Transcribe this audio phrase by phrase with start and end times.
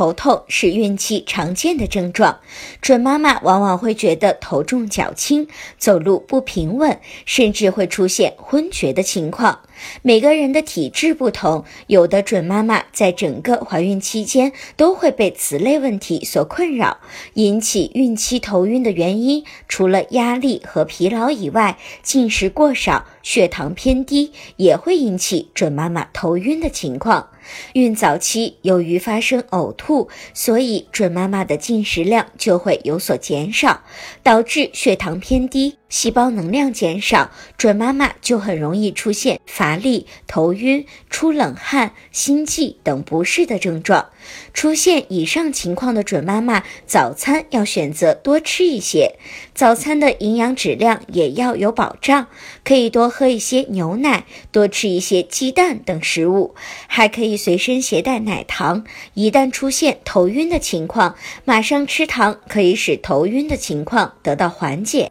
[0.00, 2.40] 头痛是孕期常见的症状，
[2.80, 5.46] 准妈妈往往会觉得头重脚轻，
[5.76, 9.60] 走路不平稳，甚至会出现昏厥的情况。
[10.00, 16.96] 每个人的体质不同，有的准妈妈在整个怀孕期间都会被此类问题所困扰。
[17.34, 27.28] 引起孕期头晕的原因，除了压力和疲劳以外，进食过少、血糖偏低也会引起准妈妈头晕的情况。
[27.72, 33.82] 孕早期由于发生呕吐，所以准妈妈的进食量就会有所减少，
[34.22, 35.79] 导致血糖偏低。
[35.90, 44.06] 细胞能量减少，准妈妈就很容易出现乏力、头晕、出冷汗、心悸等不适的症状。
[44.54, 49.16] 出现以上情况的准妈妈，早餐要选择多吃一些，
[49.52, 52.28] 早餐的营养质量也要有保障，
[52.64, 56.54] 可以多喝一些牛奶，多吃一些鸡蛋等食物，
[56.86, 58.84] 还可以随身携带奶糖。
[59.14, 65.10] 一旦出现头晕的情况，马上吃糖，可以使头晕的情况得到缓解。